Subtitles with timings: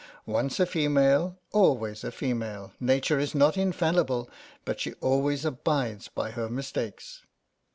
[0.25, 2.71] Once a female, always a female.
[2.79, 4.27] Nature is not infallible,
[4.65, 7.21] but she always abides by her mistakes.